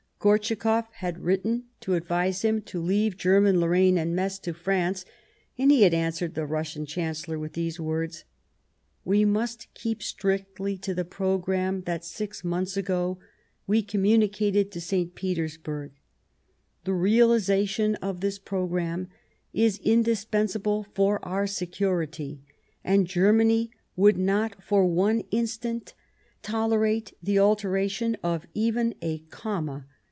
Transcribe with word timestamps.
Gortschakoff 0.23 0.85
had 0.97 1.17
written 1.23 1.63
to 1.79 1.93
149 1.93 1.97
Bismarck 1.97 2.03
advise 2.03 2.41
him 2.45 2.61
to 2.61 2.79
leave 2.79 3.17
German 3.17 3.59
Lorraine 3.59 3.97
and 3.97 4.15
Metz 4.15 4.37
to 4.37 4.53
France, 4.53 5.03
and 5.57 5.71
he 5.71 5.81
had 5.81 5.95
answered 5.95 6.35
the 6.35 6.45
Russian 6.45 6.85
Chancellor 6.85 7.43
in 7.43 7.51
these 7.53 7.79
words:" 7.79 8.23
We 9.03 9.25
must 9.25 9.73
keep 9.73 10.03
strictly 10.03 10.77
to 10.77 10.93
the 10.93 11.05
programme 11.05 11.81
that, 11.87 12.05
six 12.05 12.43
months 12.43 12.77
ago, 12.77 13.17
we 13.65 13.81
communicated 13.81 14.69
to 14.73 14.79
St. 14.79 15.15
Petersburg, 15.15 15.91
le 16.85 16.93
realization 16.93 17.95
of 17.95 18.21
this 18.21 18.37
programme 18.37 19.07
is 19.53 19.79
indispensable 19.79 20.85
for 20.93 21.17
our 21.25 21.47
security, 21.47 22.43
and 22.83 23.07
Germany 23.07 23.71
would 23.95 24.19
not 24.19 24.63
for 24.63 24.85
one 24.85 25.21
instant 25.31 25.95
tolerate 26.43 27.15
the 27.23 27.39
alteration 27.39 28.15
of 28.21 28.45
even 28.53 28.93
a 29.01 29.17
comma. 29.31 29.87